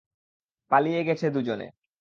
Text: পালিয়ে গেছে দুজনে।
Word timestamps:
পালিয়ে 0.71 1.01
গেছে 1.03 1.25
দুজনে। 1.29 1.67